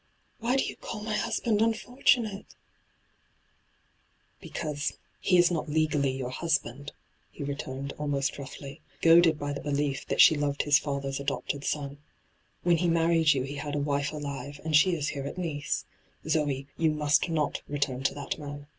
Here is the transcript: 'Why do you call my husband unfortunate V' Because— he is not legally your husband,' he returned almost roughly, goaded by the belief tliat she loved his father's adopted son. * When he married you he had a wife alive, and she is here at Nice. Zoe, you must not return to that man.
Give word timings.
'Why 0.39 0.55
do 0.55 0.63
you 0.63 0.77
call 0.77 1.03
my 1.03 1.15
husband 1.15 1.61
unfortunate 1.61 2.47
V' 2.47 2.53
Because— 4.41 4.97
he 5.21 5.37
is 5.37 5.51
not 5.51 5.69
legally 5.69 6.09
your 6.17 6.31
husband,' 6.31 6.91
he 7.29 7.43
returned 7.43 7.93
almost 7.99 8.39
roughly, 8.39 8.81
goaded 9.03 9.37
by 9.37 9.53
the 9.53 9.61
belief 9.61 10.07
tliat 10.07 10.17
she 10.17 10.33
loved 10.33 10.63
his 10.63 10.79
father's 10.79 11.19
adopted 11.19 11.63
son. 11.63 11.99
* 12.31 12.63
When 12.63 12.77
he 12.77 12.87
married 12.89 13.33
you 13.35 13.43
he 13.43 13.57
had 13.57 13.75
a 13.75 13.79
wife 13.79 14.11
alive, 14.11 14.59
and 14.65 14.75
she 14.75 14.95
is 14.95 15.09
here 15.09 15.27
at 15.27 15.37
Nice. 15.37 15.85
Zoe, 16.27 16.65
you 16.79 16.89
must 16.89 17.29
not 17.29 17.61
return 17.67 18.01
to 18.01 18.15
that 18.15 18.39
man. 18.39 18.65